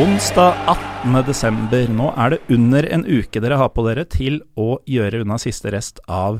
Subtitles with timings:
[0.00, 1.12] Onsdag 18.
[1.26, 1.82] desember.
[1.92, 5.68] Nå er det under en uke dere har på dere til å gjøre unna siste
[5.74, 6.38] rest av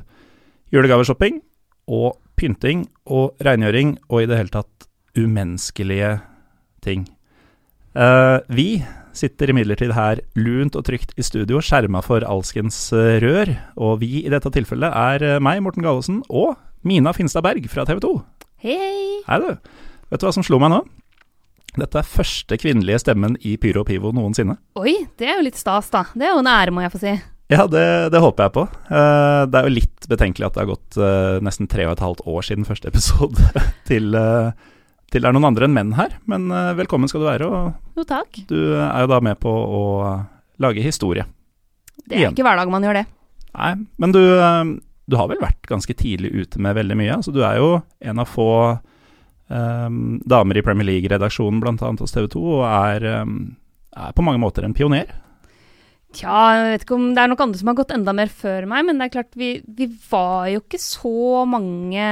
[0.72, 1.42] julegaveshopping
[1.92, 4.86] og pynting og rengjøring og i det hele tatt
[5.18, 6.14] umenneskelige
[6.80, 7.02] ting.
[7.92, 8.80] Uh, vi
[9.12, 13.52] sitter imidlertid her lunt og trygt i studio, skjerma for alskens eh, rør.
[13.76, 16.54] Og vi i dette tilfellet er eh, meg, Morten Gallosen, og
[16.86, 18.14] Mina Finstad Berg fra TV 2.
[18.64, 19.20] Hei, hei.
[19.26, 19.76] Hei, du.
[20.08, 20.80] Vet du hva som slo meg nå?
[21.78, 24.56] Dette er første kvinnelige stemmen i Pyro Pivo noensinne.
[24.80, 26.04] Oi, det er jo litt stas, da.
[26.18, 27.12] Det er jo en ære, må jeg få si.
[27.50, 27.84] Ja, det,
[28.14, 28.64] det håper jeg på.
[28.90, 32.02] Eh, det er jo litt betenkelig at det har gått eh, nesten tre og et
[32.04, 33.46] halvt år siden første episode
[33.90, 34.50] til, eh,
[35.10, 36.14] til det er noen andre enn menn her.
[36.30, 38.42] Men velkommen skal du være, og Jo, takk.
[38.50, 39.82] du er jo da med på å
[40.62, 41.26] lage historie.
[42.04, 42.34] Det er Igjen.
[42.38, 43.06] ikke hver dag man gjør det.
[43.50, 44.20] Nei, men du,
[45.10, 47.16] du har vel vært ganske tidlig ute med veldig mye?
[47.18, 47.72] Altså, du er jo
[48.06, 48.46] en av få
[49.50, 49.88] eh,
[50.34, 51.90] damer i Premier League-redaksjonen, bl.a.
[52.00, 53.34] hos TV 2, og er, um,
[53.96, 55.08] er på mange måter en pioner.
[56.10, 58.64] Tja, jeg vet ikke om det er nok andre som har gått enda mer før
[58.70, 62.06] meg, men det er klart, vi, vi var jo ikke så mange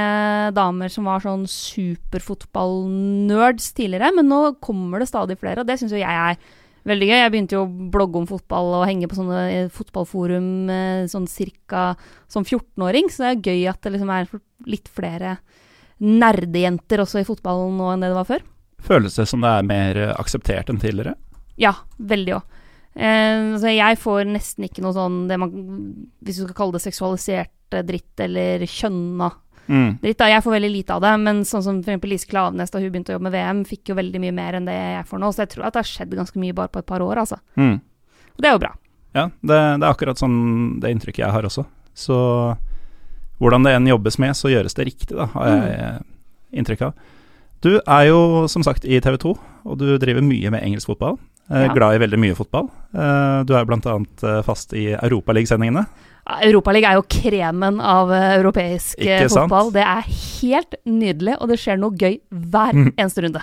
[0.55, 5.91] damer som var sånn superfotballnerds tidligere, men nå kommer det stadig flere, og det syns
[5.91, 6.39] jo jeg er
[6.87, 7.17] veldig gøy.
[7.17, 11.27] Jeg begynte jo å blogge om fotball og henge på sånne eh, fotballforum eh, sånn
[11.29, 11.95] cirka
[12.31, 14.31] som 14-åring, så det er gøy at det liksom er
[14.69, 15.31] litt flere
[15.99, 18.45] nerdejenter også i fotballen nå enn det det var før.
[18.79, 21.15] Føles det som det er mer eh, akseptert enn tidligere?
[21.59, 22.55] Ja, veldig òg.
[22.95, 25.51] Eh, altså jeg får nesten ikke noe sånn det man
[26.25, 29.31] Hvis du skal kalle det seksualisert eh, dritt eller kjønna
[29.69, 29.99] Mm.
[30.01, 30.17] dritt.
[30.17, 32.89] da, Jeg får veldig lite av det, men sånn som eksempel Lise Klaveness da hun
[32.89, 35.29] begynte å jobbe med VM, fikk jo veldig mye mer enn det jeg får nå.
[35.29, 37.37] Så jeg tror at det har skjedd ganske mye bare på et par år, altså.
[37.55, 37.75] Mm.
[37.77, 38.71] Og det er jo bra.
[39.13, 41.67] Ja, det, det er akkurat sånn det inntrykket jeg har også.
[41.93, 42.17] Så
[43.39, 46.05] hvordan det enn jobbes med, så gjøres det riktig, da, har jeg mm.
[46.59, 46.93] inntrykk av.
[47.63, 49.33] Du er jo som sagt i TV 2,
[49.67, 51.17] og du driver mye med engelsk fotball.
[51.49, 51.73] Eh, Ja.
[51.73, 52.69] Glad i veldig mye fotball.
[52.93, 53.95] Eh, du er bl.a.
[54.45, 55.85] Fast i Europaligasendingene.
[56.45, 59.71] Europaligaen er jo kremen av europeisk Ikke fotball.
[59.71, 59.73] sant?
[59.73, 60.03] Det er
[60.41, 62.93] helt nydelig, og det skjer noe gøy hver Mhm.
[62.97, 63.41] eneste runde.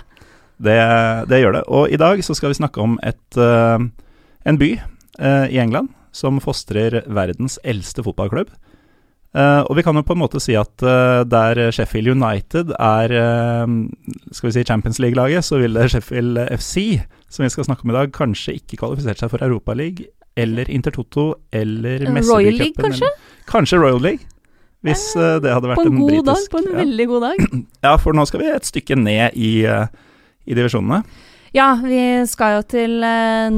[0.57, 0.77] Det,
[1.29, 1.63] det gjør det.
[1.67, 4.79] Og i dag så skal vi snakke om et, en by
[5.19, 8.47] i England som fostrer verdens eldste fotballklubb.
[9.35, 13.11] Eh, og vi kan jo på en måte si at uh, der Sheffield United er
[13.11, 13.73] uh,
[14.31, 17.97] skal vi si Champions League-laget, så ville Sheffield FC, som vi skal snakke om i
[17.97, 20.07] dag, kanskje ikke kvalifisert seg for Europaligaen
[20.37, 22.53] eller Intertoto eller Royal.
[22.53, 23.07] League, kanskje?
[23.09, 24.27] eller- Kanskje Royal League,
[24.85, 26.77] hvis det hadde vært en en god britisk dag, på en ja.
[26.77, 27.45] veldig god dag.
[27.87, 31.01] ja, for nå skal vi et stykke ned i, i divisjonene.
[31.57, 33.01] Ja, vi skal jo til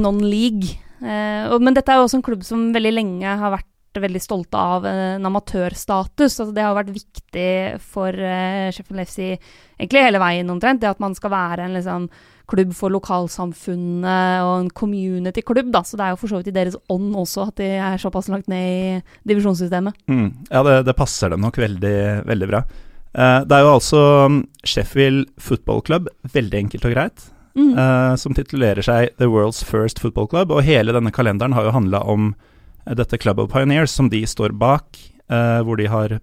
[0.00, 0.72] non-league.
[1.04, 4.86] Men dette er jo også en klubb som veldig lenge har vært veldig stolte av
[4.86, 6.36] eh, en amatørstatus.
[6.36, 7.46] Altså, det har vært viktig
[7.82, 10.82] for uh, Sheffield FC egentlig hele veien omtrent.
[10.82, 12.06] Det at man skal være en liksom,
[12.50, 15.74] klubb for lokalsamfunnet og en community-klubb.
[15.82, 18.30] Så det er jo for så vidt i deres ånd også at de er såpass
[18.30, 19.02] langt ned i
[19.32, 19.98] divisjonssystemet.
[20.10, 20.30] Mm.
[20.52, 21.98] Ja, det, det passer dem nok veldig,
[22.30, 22.62] veldig bra.
[23.10, 24.40] Uh, det er jo altså mm,
[24.70, 27.28] Sheffield Football Club, veldig enkelt og greit,
[27.58, 27.74] Mm.
[27.74, 30.52] Uh, som titulerer seg The World's First Football Club.
[30.54, 32.49] Og hele denne kalenderen har jo handla om eh,
[32.98, 34.98] dette Club of Pioneers, som de står bak,
[35.30, 36.18] eh, hvor de har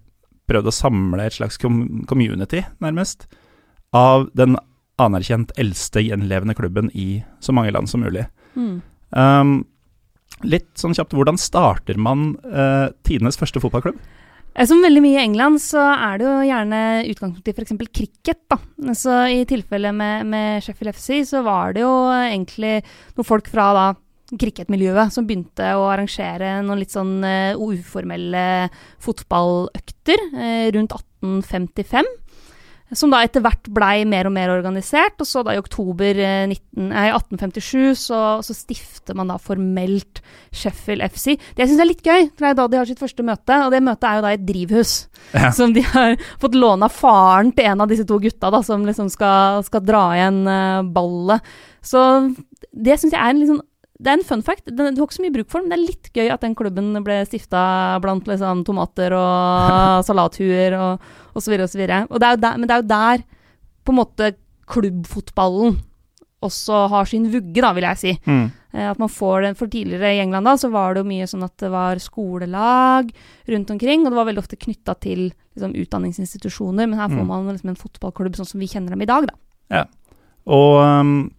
[0.47, 3.27] prøvd å samle et slags community, nærmest,
[3.95, 4.57] av den
[4.97, 8.25] anerkjent eldste gjenlevende klubben i så mange land som mulig.
[8.57, 8.79] Mm.
[9.11, 9.57] Um,
[10.47, 13.99] litt sånn kjapt, hvordan starter man eh, tidenes første fotballklubb?
[14.57, 16.81] Eh, Som veldig mye i England, så er det jo gjerne
[17.13, 17.75] utgangspunkt i f.eks.
[17.93, 18.41] cricket.
[18.49, 18.59] da.
[18.97, 22.79] Så i tilfelle med, med Sheffield FC, så var det jo egentlig
[23.15, 23.87] noen folk fra da
[24.35, 28.67] cricketmiljøet som begynte å arrangere noen litt sånn uh, uformelle
[29.03, 32.15] fotballøkter uh, rundt 1855.
[32.95, 35.17] Som da etter hvert blei mer og mer organisert.
[35.19, 40.21] Og så da i oktober eh, 19, nei, 1857 så, så stifter man da formelt
[40.55, 41.35] Sheffield FC.
[41.35, 43.59] Det jeg syns er litt gøy, for det er da de har sitt første møte,
[43.65, 44.93] og det møtet er jo da i et drivhus.
[45.35, 45.51] Ja.
[45.59, 48.87] Som de har fått låne av faren til en av disse to gutta, da, som
[48.87, 51.55] liksom skal, skal dra igjen uh, ballet.
[51.83, 52.01] Så
[52.71, 53.65] det syns jeg er en litt sånn
[53.99, 54.65] det er en fun fact.
[54.69, 56.43] Den, du har ikke så mye bruk for den, men det er litt gøy at
[56.45, 57.61] den klubben ble stifta
[58.03, 61.07] blant liksom, tomater og salathuer og
[61.37, 61.55] osv.
[61.65, 61.81] osv.
[62.11, 63.23] Og det jo der, men det er jo der
[63.87, 64.31] på en måte
[64.67, 65.79] klubbfotballen
[66.45, 68.11] også har sin vugge, da, vil jeg si.
[68.29, 68.43] Mm.
[68.75, 71.25] Eh, At man får den, For tidligere i England da, så var det jo mye
[71.29, 73.09] sånn at det var skolelag
[73.49, 77.27] rundt omkring, og det var veldig ofte knytta til liksom, utdanningsinstitusjoner, men her får Mm.
[77.27, 79.33] man liksom en fotballklubb sånn som vi kjenner dem i dag, da.
[79.73, 79.85] Ja.
[80.45, 81.31] Og um,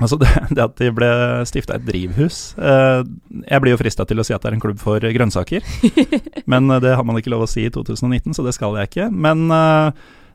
[0.00, 1.08] altså det, det at de ble
[1.46, 3.04] stifta et drivhus eh,
[3.46, 5.62] Jeg blir jo frista til å si at det er en klubb for grønnsaker,
[6.50, 8.90] men eh, det har man ikke lov å si i 2019, så det skal jeg
[8.90, 9.08] ikke.
[9.14, 9.90] Men eh,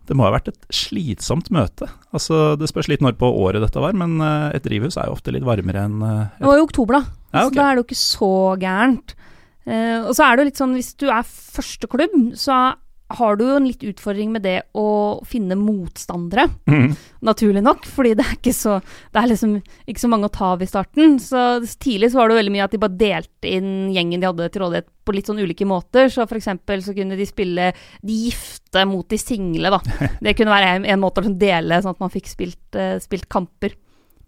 [0.10, 1.86] Det må ha vært et slitsomt møte.
[2.16, 5.18] Altså, Det spørs litt når på året dette var, men eh, et drivhus er jo
[5.20, 7.18] ofte litt varmere enn eh, et Det var i oktober, da.
[7.36, 8.32] Ja, Så da er det jo ikke så
[8.64, 9.14] gærent.
[9.70, 12.56] Eh, og så er det jo litt sånn, hvis du er første klubb, så
[13.10, 16.46] har du jo en litt utfordring med det å finne motstandere.
[16.70, 16.92] mm.
[17.26, 20.54] Naturlig nok, fordi det er ikke så Det er liksom ikke så mange å ta
[20.54, 21.18] av i starten.
[21.20, 24.50] Så tidlig så var det veldig mye at de bare delte inn gjengen de hadde
[24.54, 26.08] til rådighet på litt sånn ulike måter.
[26.14, 27.72] Så for eksempel så kunne de spille
[28.06, 29.82] de gifte mot de single, da.
[30.26, 32.98] Det kunne være en, en måte å liksom dele, sånn at man fikk spilt, eh,
[33.04, 33.76] spilt kamper.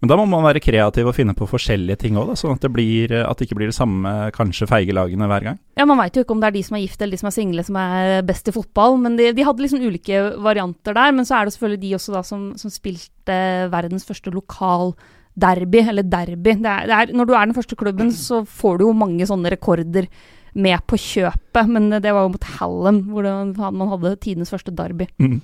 [0.02, 2.72] Men da må man være kreativ og finne på forskjellige ting òg, sånn at det,
[2.74, 5.60] blir, at det ikke blir det samme kanskje feige lagene hver gang.
[5.78, 7.30] Ja, Man veit jo ikke om det er de som er gift eller de som
[7.30, 11.14] er single som er best i fotball, men de, de hadde liksom ulike varianter der.
[11.14, 13.38] Men så er det selvfølgelig de også da som, som spilte
[13.70, 16.58] verdens første lokalderby, eller derby.
[16.58, 19.30] Det er, det er, når du er den første klubben, så får du jo mange
[19.30, 20.10] sånne rekorder
[20.52, 23.32] med på kjøpet, men det var jo mot Hallam, hvor det,
[23.62, 25.06] man hadde tidenes første derby.
[25.22, 25.38] Mhm.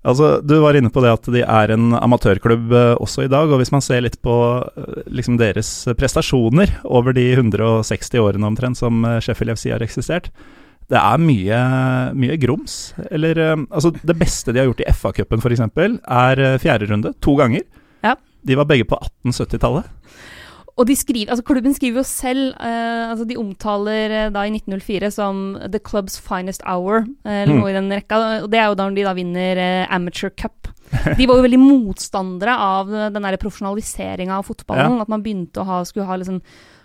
[0.00, 3.50] Altså, Du var inne på det at de er en amatørklubb eh, også i dag,
[3.50, 5.68] og hvis man ser litt på eh, liksom deres
[5.98, 10.30] prestasjoner over de 160 årene omtrent som eh, Sheffield FC har eksistert,
[10.90, 11.58] det er mye,
[12.18, 12.96] mye grums.
[13.14, 15.60] Eller altså, det beste de har gjort i FA-cupen f.eks.,
[16.02, 17.62] er fjerde runde, to ganger.
[18.02, 18.16] Ja.
[18.42, 19.86] De var begge på 1870-tallet.
[20.80, 24.52] Og de skriver, altså klubben skriver jo selv eh, altså De omtaler eh, da i
[24.54, 27.60] 1904 som 'the club's finest hour', eh, eller Mm.
[27.60, 28.20] noe i den rekka.
[28.44, 30.68] Og det er jo da når de da vinner eh, amateur cup.
[31.18, 35.00] De var jo veldig motstandere av eh, den der profesjonaliseringa av fotballen.
[35.02, 36.40] At man begynte å ha, skulle ha liksom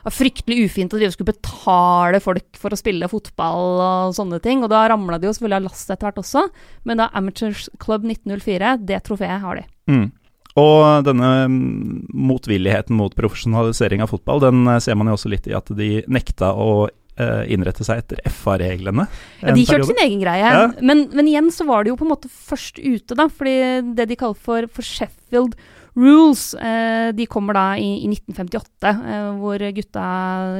[0.05, 4.61] fryktelig ufint å drive og skulle betale folk for å spille fotball og sånne ting.
[4.61, 6.43] Og da ramla de jo selvfølgelig av lasset etter hvert også.
[6.85, 9.65] Men da Amateurs Club 1904, det trofeet har de.
[9.89, 10.11] Mm.
[10.59, 15.49] Og denne mm, motvilligheten mot profesjonalisering av fotball, den eh, ser man jo også litt
[15.51, 19.07] i at de nekta å eh, innrette seg etter FA-reglene.
[19.41, 20.53] Ja, de kjørte sin egen greie.
[20.55, 20.69] Ja.
[20.79, 23.27] Men, men igjen så var de jo på en måte først ute, da.
[23.27, 23.57] Fordi
[23.97, 25.57] det de kaller for, for Sheffield
[25.95, 30.05] Rules, eh, de kommer da i, i 1958, eh, hvor gutta,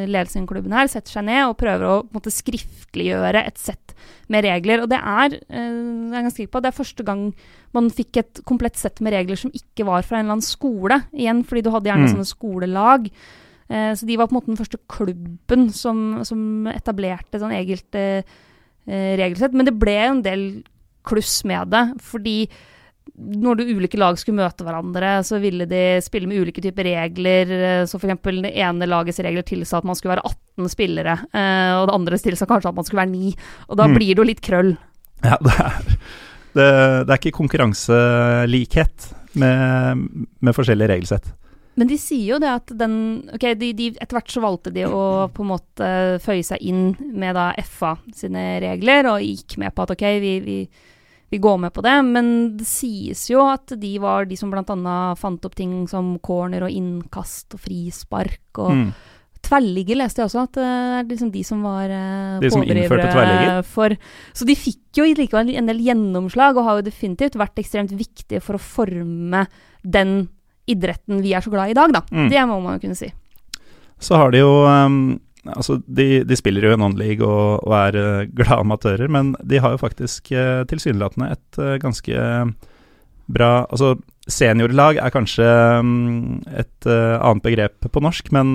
[0.08, 3.92] ledelsen i klubben her, setter seg ned og prøver å måte skriftliggjøre et sett
[4.32, 4.86] med regler.
[4.86, 7.26] Og det er, eh, er på, det er første gang
[7.76, 11.02] man fikk et komplett sett med regler som ikke var fra en eller annen skole.
[11.12, 12.14] Igjen fordi du hadde gjerne Mm.
[12.16, 13.12] sånne skolelag.
[13.68, 17.90] Så de var på en måte den første klubben som, som etablerte sånn eget
[18.86, 19.54] regelsett.
[19.58, 20.64] Men det ble en del
[21.04, 22.48] kluss med det, fordi
[23.18, 27.52] når de ulike lag skulle møte hverandre, så ville de spille med ulike typer regler.
[27.56, 30.26] eh, Så eksempel det ene lagets regler tilsa at man skulle være
[30.58, 33.34] 18 spillere, eh, og det andre tilsa kanskje at man skulle være 9.
[33.70, 33.96] Og da Mm.
[33.96, 34.78] blir det jo litt krøll.
[35.24, 35.80] Ja, det er,
[36.56, 36.68] det,
[37.08, 40.06] det er ikke konkurranselikhet med,
[40.42, 41.32] med forskjellige regelsett.
[41.76, 42.94] Men de sier jo det at den
[43.36, 45.88] Ok, de, de, etter hvert så valgte de å på en måte
[46.24, 50.34] føye seg inn med da FA sine regler, og gikk med på at ok, vi,
[50.46, 50.58] vi,
[51.33, 51.95] vi går med på det.
[52.06, 52.30] Men
[52.60, 56.74] det sies jo at de var de som annet fant opp ting som corner og
[56.74, 58.89] innkast og frispark og Mm.
[59.45, 63.60] Tverrligger leste jeg også, at det er liksom de som var eh, De som pådrivere?
[63.69, 63.94] For,
[64.33, 68.42] så de fikk jo likevel en del gjennomslag, og har jo definitivt vært ekstremt viktige
[68.42, 69.44] for å forme
[69.83, 70.16] den
[70.66, 72.02] idretten vi er så glad i i dag, da.
[72.09, 72.30] Mm.
[72.31, 73.11] Det må man jo kunne si.
[74.02, 75.19] Så har de jo um,
[75.54, 79.61] Altså, de, de spiller jo i non-league og, og er uh, glade amatører, men de
[79.61, 82.25] har jo faktisk uh, tilsynelatende et uh, ganske
[83.25, 83.95] bra Altså,
[84.30, 85.45] seniorlag er kanskje
[85.81, 88.54] um, et annet begrep på norsk, men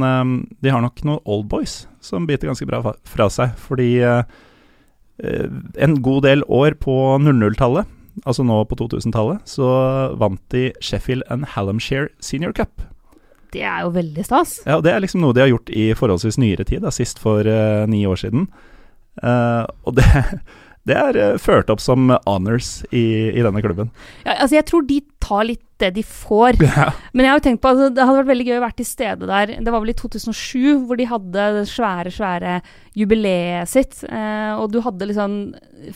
[0.62, 3.56] de har nok noen oldboys som biter ganske bra fra seg.
[3.58, 7.90] Fordi en god del år på 00-tallet,
[8.22, 9.70] altså nå på 2000-tallet, så
[10.22, 12.86] vant de Sheffield and Hallamshire Senior Cup.
[13.54, 14.58] Det er jo veldig stas.
[14.66, 17.18] Ja, og det er liksom noe de har gjort i forholdsvis nyere tid, da, sist
[17.22, 18.46] for uh, ni år siden.
[19.20, 20.06] Uh, og det,
[20.90, 23.90] det er eh, ført opp som honors i, i denne klubben.
[24.24, 26.58] Ja, altså jeg tror de tar litt det de får.
[27.14, 28.88] Men jeg har jo tenkt på, altså, det hadde vært veldig gøy å være til
[28.88, 29.52] stede der.
[29.64, 32.56] Det var vel i 2007 hvor de hadde det svære, svære
[33.00, 34.02] jubileet sitt.
[34.04, 35.38] Eh, og du hadde liksom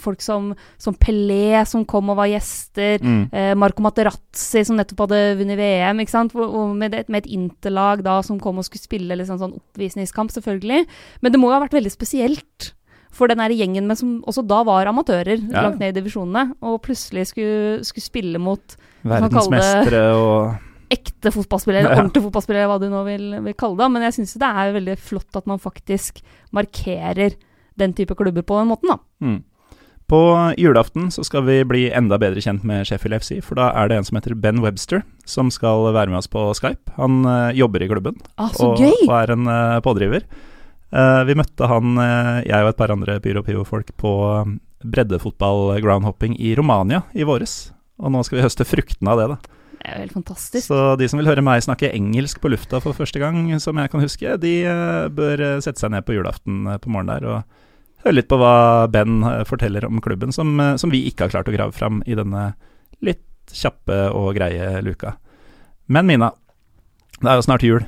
[0.01, 3.03] folk som, som Pelé som kom og var gjester.
[3.05, 3.25] Mm.
[3.29, 6.33] Eh, Marco Materazzi som nettopp hadde vunnet VM, ikke sant?
[6.35, 10.87] Med, et, med et interlag da som kom og skulle spille liksom sånn oppvisningskamp, selvfølgelig.
[11.21, 12.73] Men det må jo ha vært veldig spesielt
[13.15, 15.63] for den her gjengen med som også da var amatører Ja.
[15.69, 20.57] langt ned i divisjonene, og plutselig skulle, skulle spille mot Verdensmestere og
[20.95, 21.97] ekte fotballspillere, Ja.
[22.03, 23.91] ordentlige fotballspillere, hva du nå vil, vil kalle det.
[23.95, 26.21] Men jeg syns det er veldig flott at man faktisk
[26.53, 27.35] markerer
[27.77, 28.99] den type klubber på den måten, da.
[29.23, 29.43] mm.
[30.07, 30.19] På
[30.61, 33.97] julaften så skal vi bli enda bedre kjent med Sheffield FC, for da er det
[33.97, 36.93] en som heter Ben Webster, som skal være med oss på Skype.
[36.99, 40.27] Han eh, jobber i klubben Ah, og, og er en eh, pådriver.
[40.95, 44.13] Eh, vi møtte han, eh, jeg og et par andre Pyro Pivo-folk, på
[44.45, 47.73] um, breddefotball-groundhopping i Romania i våres.
[47.99, 49.61] Og nå skal vi høste fruktene av det, da.
[49.75, 50.69] Det er jo helt fantastisk.
[50.69, 53.91] Så de som vil høre meg snakke engelsk på lufta for første gang, som jeg
[53.91, 58.19] kan huske, de eh, bør sette seg ned på julaften på morgenen der og høre
[58.21, 58.55] litt på hva
[58.93, 62.53] Ben forteller om klubben, som, som vi ikke har klart å grave fram i denne
[63.05, 65.17] litt kjappe og greie luka.
[65.91, 66.31] Men Mina,
[67.19, 67.83] det er jo snart jul,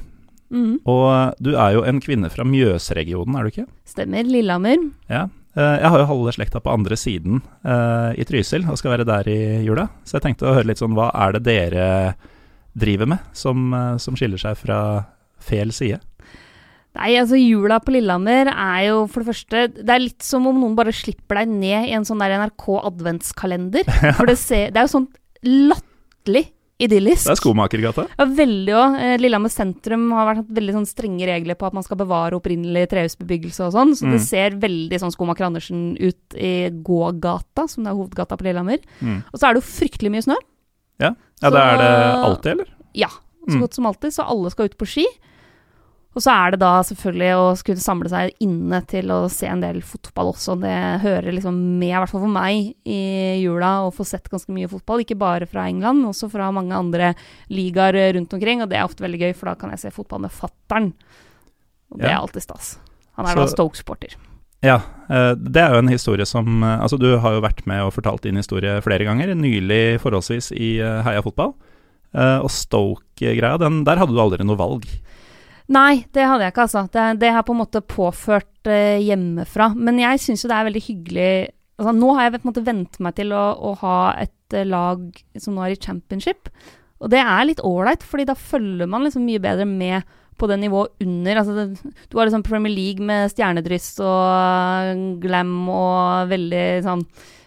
[0.51, 0.77] Mhm.
[0.87, 3.67] og eh, du er jo en kvinne fra Mjøsregionen, er du ikke?
[3.89, 4.23] Stemmer.
[4.25, 4.79] Lillehammer.
[5.11, 5.25] Ja.
[5.57, 9.07] Eh, Jeg har jo halve slekta på andre siden eh, i Trysil og skal være
[9.09, 9.89] der i jula.
[10.05, 11.89] Så jeg tenkte å høre litt sånn hva er det dere
[12.77, 14.79] driver med som, som skiller seg fra
[15.41, 15.99] fel side?
[16.97, 20.57] Nei, altså jula på Lillehammer er jo for det første Det er litt som om
[20.57, 23.85] noen bare slipper deg ned i en sånn der NRK adventskalender.
[24.17, 25.09] For det, ser, det er jo sånn
[25.45, 26.47] latterlig
[26.79, 27.25] idyllisk.
[27.25, 28.05] Det er Skomakergata.
[28.19, 28.97] Ja, veldig òg.
[29.01, 32.87] Eh, Lillehammer sentrum har vært veldig sånn strenge regler på at man skal bevare opprinnelig
[32.93, 34.13] trehusbebyggelse og sånn, så Mm.
[34.13, 38.79] det ser veldig sånn Skomaker Andersen ut i gågata, som det er hovedgata på Lillehammer.
[39.01, 39.25] Mm.
[39.33, 40.37] Og så er det jo fryktelig mye snø.
[41.01, 42.67] Ja, det er det alltid, eller?
[42.95, 43.61] Ja, så Mm.
[43.61, 45.07] godt som alltid, så alle skal ut på ski.
[46.17, 49.61] Og så er det da selvfølgelig å skulle samle seg inne til å se en
[49.61, 50.55] del fotball også.
[50.63, 53.01] Det hører liksom med, i hvert fall for meg, i
[53.43, 55.03] jula å få sett ganske mye fotball.
[55.05, 57.11] Ikke bare fra England, men også fra mange andre
[57.53, 58.65] ligaer rundt omkring.
[58.65, 60.95] Og det er ofte veldig gøy, for da kan jeg se fotball med fattern.
[61.93, 62.17] Og det Ja.
[62.17, 62.79] er alltid stas.
[63.19, 64.17] Han er Så- da Stoke-sporter.
[64.63, 64.77] Ja,
[65.11, 67.93] eh, det er jo en historie som eh, Altså, du har jo vært med og
[67.93, 71.53] fortalt din historie flere ganger, nylig forholdsvis i eh, Heia fotball.
[72.15, 74.87] Og Stoke-greia, der hadde du aldri noe valg.
[75.75, 76.85] Nei, det hadde jeg ikke, altså.
[76.95, 79.73] Det, det har på en måte påført eh, hjemmefra.
[79.75, 81.31] Men jeg syns jo det er veldig hyggelig
[81.81, 84.67] altså, Nå har jeg på en måte vent meg til å, å ha et eh,
[84.69, 85.03] lag
[85.43, 86.53] som nå er i championship.
[87.03, 90.07] Og det er litt ålreit, fordi da følger man liksom mye bedre med
[90.37, 91.41] på det nivået under.
[91.43, 97.07] Altså det, du har liksom Premier League med stjernedryss og glam og veldig sånn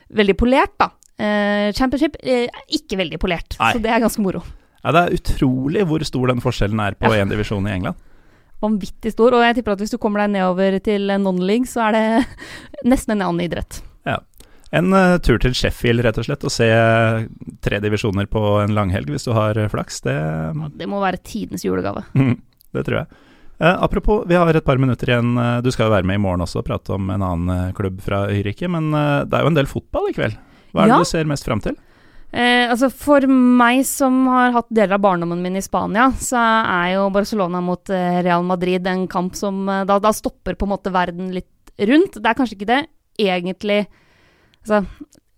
[0.09, 0.87] Veldig polert, da.
[1.21, 3.75] Eh, championship eh, er ikke veldig polert, Nei.
[3.75, 4.39] så det er ganske moro.
[4.81, 7.19] Ja, Det er utrolig hvor stor den forskjellen er på Ja.
[7.21, 7.99] én divisjon i England.
[8.63, 9.35] Vanvittig stor.
[9.37, 12.03] Og jeg tipper at hvis du kommer deg nedover til non-league, så er det
[12.91, 13.81] nesten en annen idrett.
[14.07, 14.19] Ja.
[14.75, 16.67] En uh, tur til Sheffield, rett og slett, og se
[17.65, 20.03] tre divisjoner på en langhelg hvis du har eh, flaks.
[20.05, 20.17] Det,
[20.77, 22.05] Det må være tidenes julegave.
[22.75, 23.25] det tror jeg.
[23.59, 25.33] Uh, apropos, vi har et par minutter igjen.
[25.65, 28.27] Du skal jo være med i morgen også og prate om en annen klubb fra
[28.29, 30.37] øyriket, men uh, det er jo en del fotball i kveld.
[30.69, 31.01] Hva er det Ja.
[31.01, 31.75] du ser mest fram til?
[32.29, 36.93] Eh, altså For meg som har hatt deler av barndommen min i Spania, så er
[36.93, 40.73] jo Barcelona mot eh, Real Madrid en kamp som eh, da, da stopper på en
[40.75, 42.19] måte verden litt rundt.
[42.19, 42.83] Det er kanskje ikke det
[43.19, 43.87] egentlig
[44.59, 44.83] Altså,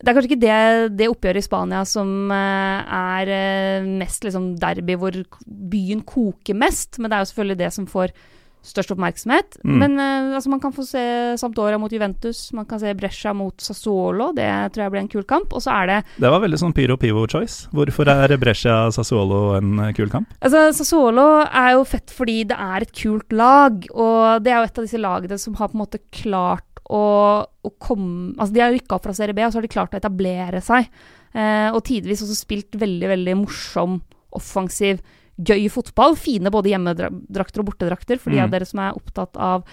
[0.01, 0.53] det er kanskje ikke det,
[0.97, 7.07] det oppgjøret i Spania som eh, er mest liksom derby hvor byen koker mest, men
[7.07, 8.15] det er jo selvfølgelig det som får
[8.65, 9.57] størst oppmerksomhet.
[9.65, 9.77] Mm.
[9.81, 11.03] Men uh, altså, man kan få se
[11.41, 15.25] Sampdoria mot Juventus, man kan se Brescia mot Sassuolo, det tror jeg blir en kul
[15.29, 15.53] kamp.
[15.57, 17.67] Og så er det Det var veldig sånn pyro pivo choice.
[17.75, 20.29] Hvorfor er Brescia Sassuolo en eh, kul kamp?
[20.39, 24.69] Altså, Sassuolo er jo fett fordi det er et kult lag, og det er jo
[24.69, 27.05] et av disse lagene som har på en måte klart å,
[27.47, 29.95] å komme Altså, de har rykka opp fra Serie B, og så har de klart
[29.95, 30.89] å etablere seg.
[31.31, 34.01] Eh, og tidvis også spilt veldig, veldig morsom,
[34.35, 35.01] offensiv,
[35.39, 36.15] gøy fotball.
[36.19, 38.43] Fine både hjemmedrakter og bortedrakter, for de Mm.
[38.43, 39.63] av dere som er opptatt av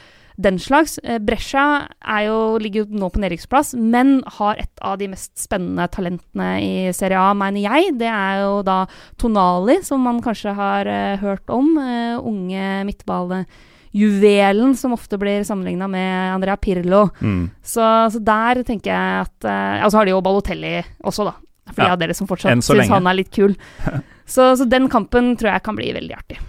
[0.41, 0.99] den slags.
[1.03, 5.33] Eh, Brescia er jo, ligger jo nå på nedrykksplass, men har et av de mest
[5.37, 7.99] spennende talentene i Serie A, mener jeg.
[7.99, 8.87] Det er jo da
[9.19, 11.77] Tonali, som man kanskje har uh, hørt om.
[11.77, 17.09] Uh, unge midtballejuvelen som ofte blir sammenligna med Andrea Pirlo.
[17.21, 17.51] Mm.
[17.63, 21.35] Så, så der tenker jeg at uh, Og så har de jo Balotelli også, da.
[21.79, 23.57] For de av dere som fortsatt syns han er litt kul.
[24.35, 26.41] så, så den kampen tror jeg kan bli veldig artig.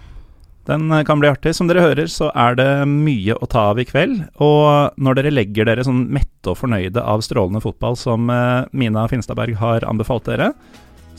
[0.68, 1.54] Den eh, kan bli artig.
[1.56, 4.22] Som dere hører, så er det mye å ta av i kveld.
[4.42, 9.06] Og når dere legger dere sånn mette og fornøyde av strålende fotball som eh, Mina
[9.10, 10.52] Finstadberg har anbefalt dere,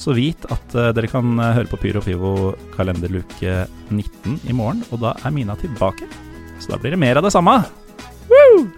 [0.01, 4.85] så vit at eh, dere kan høre på Pyro Fivo kalenderluke 19 i morgen.
[4.91, 6.09] Og da er Mina tilbake.
[6.61, 7.59] Så da blir det mer av det samme.
[8.31, 8.69] Woo!